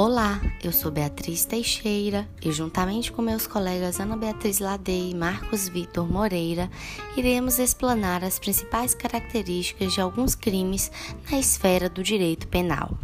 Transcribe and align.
Olá, 0.00 0.40
eu 0.62 0.70
sou 0.70 0.92
Beatriz 0.92 1.44
Teixeira 1.44 2.28
e, 2.40 2.52
juntamente 2.52 3.10
com 3.10 3.20
meus 3.20 3.48
colegas 3.48 3.98
Ana 3.98 4.16
Beatriz 4.16 4.60
Ladei 4.60 5.10
e 5.10 5.14
Marcos 5.14 5.68
Vitor 5.68 6.08
Moreira, 6.08 6.70
iremos 7.16 7.58
explanar 7.58 8.22
as 8.22 8.38
principais 8.38 8.94
características 8.94 9.92
de 9.92 10.00
alguns 10.00 10.36
crimes 10.36 10.88
na 11.28 11.36
esfera 11.40 11.88
do 11.90 12.00
direito 12.00 12.46
penal. 12.46 12.96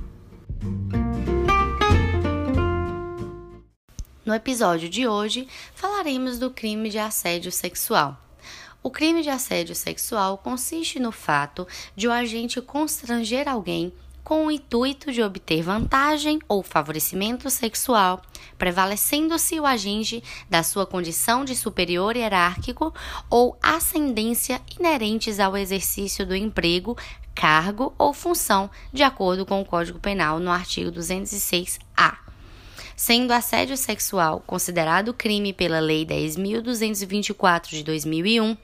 No 4.25 4.33
episódio 4.33 4.89
de 4.89 5.09
hoje, 5.09 5.49
falaremos 5.75 6.39
do 6.39 6.49
crime 6.49 6.91
de 6.91 7.01
assédio 7.01 7.51
sexual. 7.51 8.17
O 8.85 8.89
crime 8.89 9.21
de 9.21 9.31
assédio 9.31 9.75
sexual 9.75 10.39
consiste 10.39 11.01
no 11.01 11.11
fato 11.11 11.67
de 11.97 12.07
o 12.07 12.13
agente 12.13 12.63
constranger 12.63 13.49
alguém 13.49 13.93
com 14.25 14.47
o 14.47 14.51
intuito 14.51 15.13
de 15.13 15.23
obter 15.23 15.63
vantagem 15.63 16.41
ou 16.49 16.63
favorecimento 16.63 17.51
sexual, 17.51 18.23
prevalecendo-se 18.57 19.61
o 19.61 19.67
agente 19.67 20.25
da 20.49 20.63
sua 20.63 20.87
condição 20.87 21.45
de 21.45 21.55
superior 21.55 22.17
hierárquico 22.17 22.93
ou 23.29 23.57
ascendência 23.63 24.61
inerentes 24.81 25.39
ao 25.39 25.57
exercício 25.57 26.27
do 26.27 26.35
emprego, 26.35 26.97
cargo 27.35 27.95
ou 27.99 28.15
função, 28.15 28.71
de 28.93 29.03
acordo 29.03 29.45
com 29.45 29.61
o 29.61 29.65
Código 29.65 29.99
Penal 29.99 30.41
no 30.41 30.51
artigo 30.51 30.91
206-A 30.91 32.24
sendo 32.97 33.33
assédio 33.33 33.77
sexual 33.77 34.43
considerado 34.47 35.15
crime 35.15 35.53
pela 35.53 35.81
Lei 35.81 36.07
10.224 36.07 37.71
de 37.71 37.83
2001, 37.83 38.57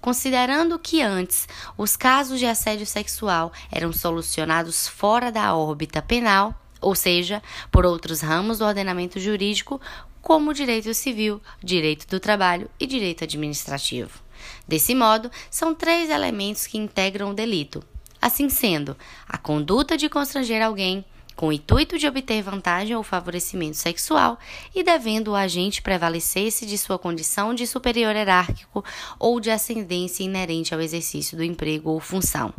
considerando 0.00 0.78
que 0.78 1.02
antes 1.02 1.48
os 1.76 1.96
casos 1.96 2.38
de 2.38 2.46
assédio 2.46 2.86
sexual 2.86 3.52
eram 3.70 3.92
solucionados 3.92 4.86
fora 4.88 5.30
da 5.32 5.54
órbita 5.54 6.02
penal, 6.02 6.54
ou 6.80 6.94
seja, 6.94 7.42
por 7.70 7.84
outros 7.84 8.20
ramos 8.20 8.58
do 8.58 8.64
ordenamento 8.64 9.18
jurídico, 9.18 9.80
como 10.20 10.52
direito 10.52 10.92
civil, 10.94 11.40
direito 11.62 12.06
do 12.06 12.20
trabalho 12.20 12.70
e 12.78 12.86
direito 12.86 13.24
administrativo. 13.24 14.20
Desse 14.66 14.94
modo, 14.94 15.30
são 15.50 15.74
três 15.74 16.10
elementos 16.10 16.66
que 16.66 16.78
integram 16.78 17.30
o 17.30 17.34
delito. 17.34 17.82
Assim 18.20 18.48
sendo, 18.48 18.96
a 19.28 19.38
conduta 19.38 19.96
de 19.96 20.08
constranger 20.08 20.62
alguém, 20.62 21.04
com 21.38 21.46
o 21.46 21.52
intuito 21.52 21.96
de 21.96 22.04
obter 22.08 22.42
vantagem 22.42 22.96
ou 22.96 23.02
favorecimento 23.04 23.76
sexual 23.76 24.40
e 24.74 24.82
devendo 24.82 25.28
o 25.28 25.36
agente 25.36 25.80
prevalecer-se 25.80 26.66
de 26.66 26.76
sua 26.76 26.98
condição 26.98 27.54
de 27.54 27.64
superior 27.64 28.16
hierárquico 28.16 28.84
ou 29.20 29.38
de 29.38 29.48
ascendência 29.48 30.24
inerente 30.24 30.74
ao 30.74 30.80
exercício 30.80 31.36
do 31.36 31.44
emprego 31.44 31.90
ou 31.90 32.00
função. 32.00 32.52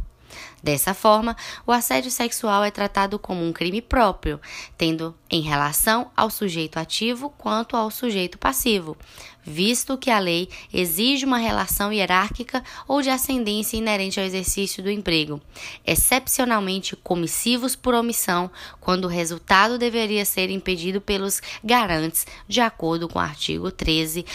Dessa 0.61 0.93
forma, 0.93 1.35
o 1.65 1.71
assédio 1.71 2.11
sexual 2.11 2.63
é 2.63 2.71
tratado 2.71 3.17
como 3.17 3.45
um 3.45 3.53
crime 3.53 3.81
próprio, 3.81 4.39
tendo 4.77 5.15
em 5.29 5.41
relação 5.41 6.11
ao 6.15 6.29
sujeito 6.29 6.77
ativo 6.77 7.29
quanto 7.37 7.77
ao 7.77 7.89
sujeito 7.89 8.37
passivo, 8.37 8.97
visto 9.43 9.97
que 9.97 10.11
a 10.11 10.19
lei 10.19 10.49
exige 10.73 11.25
uma 11.25 11.37
relação 11.37 11.91
hierárquica 11.93 12.63
ou 12.87 13.01
de 13.01 13.09
ascendência 13.09 13.77
inerente 13.77 14.19
ao 14.19 14.25
exercício 14.25 14.83
do 14.83 14.91
emprego, 14.91 15.41
excepcionalmente 15.85 16.95
comissivos 16.95 17.75
por 17.75 17.93
omissão, 17.93 18.51
quando 18.79 19.05
o 19.05 19.09
resultado 19.09 19.77
deveria 19.77 20.25
ser 20.25 20.49
impedido 20.49 20.99
pelos 20.99 21.41
garantes, 21.63 22.27
de 22.47 22.59
acordo 22.59 23.07
com 23.07 23.17
o 23.17 23.21
artigo 23.21 23.71
13 23.71 24.25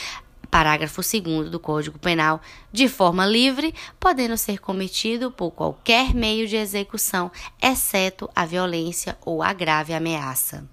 parágrafo 0.55 1.03
2 1.03 1.51
do 1.51 1.59
Código 1.59 1.99
Penal, 1.99 2.41
de 2.71 2.89
forma 2.89 3.27
livre, 3.27 3.75
podendo 3.99 4.37
ser 4.37 4.61
cometido 4.61 5.29
por 5.29 5.51
qualquer 5.51 6.15
meio 6.15 6.47
de 6.47 6.55
execução, 6.55 7.29
exceto 7.61 8.31
a 8.37 8.47
violência 8.47 9.19
ou 9.27 9.43
a 9.43 9.53
grave 9.53 9.93
ameaça. 9.93 10.65